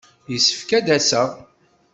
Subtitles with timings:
[0.31, 1.29] Yessefk ad d-aseɣ.